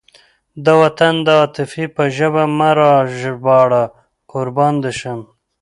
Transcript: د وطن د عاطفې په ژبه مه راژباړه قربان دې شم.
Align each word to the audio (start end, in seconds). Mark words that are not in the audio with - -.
د 0.65 0.67
وطن 0.81 1.13
د 1.25 1.27
عاطفې 1.39 1.85
په 1.95 2.03
ژبه 2.17 2.43
مه 2.57 2.69
راژباړه 2.79 3.83
قربان 4.31 4.73
دې 4.83 4.93
شم. 4.99 5.19